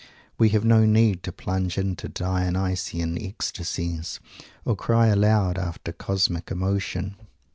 We 0.39 0.49
have 0.49 0.65
no 0.65 0.83
need 0.83 1.21
to 1.21 1.31
plunge 1.31 1.77
into 1.77 2.09
Dionysian 2.09 3.19
ecstacies, 3.21 4.19
or 4.65 4.75
cry 4.75 5.09
aloud 5.09 5.59
after 5.59 5.91
"cosmic 5.91 6.49
emotion." 6.49 7.17